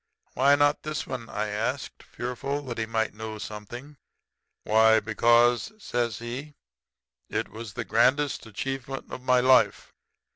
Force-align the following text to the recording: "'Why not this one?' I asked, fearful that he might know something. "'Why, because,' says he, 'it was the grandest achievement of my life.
"'Why 0.33 0.55
not 0.55 0.81
this 0.81 1.05
one?' 1.05 1.29
I 1.29 1.49
asked, 1.49 2.01
fearful 2.01 2.63
that 2.63 2.79
he 2.79 2.87
might 2.87 3.13
know 3.13 3.37
something. 3.37 3.97
"'Why, 4.63 4.99
because,' 4.99 5.73
says 5.77 6.17
he, 6.17 6.55
'it 7.29 7.49
was 7.49 7.73
the 7.73 7.85
grandest 7.85 8.47
achievement 8.47 9.11
of 9.13 9.21
my 9.21 9.41
life. 9.41 9.93